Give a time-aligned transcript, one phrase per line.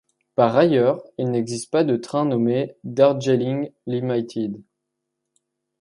[0.33, 4.59] Par ailleurs, il n'existe pas de train nommé Darjeeling Limited.